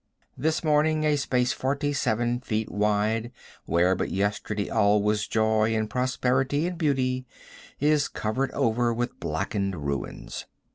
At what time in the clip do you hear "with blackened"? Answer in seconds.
8.95-9.75